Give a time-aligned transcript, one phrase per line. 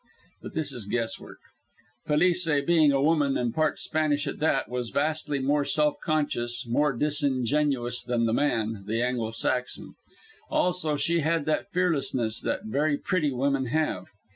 [0.41, 1.37] But this is guesswork.
[2.07, 6.91] Felice being a woman, and part Spanish at that, was vastly more self conscious, more
[6.91, 9.93] disingenuous, than the man, the Anglo Saxon.
[10.49, 14.07] Also she had that fearlessness that very pretty women have.